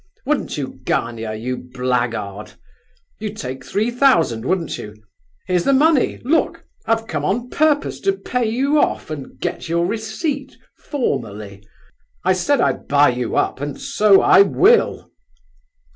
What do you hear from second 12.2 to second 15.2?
I said I'd buy you up, and so I will."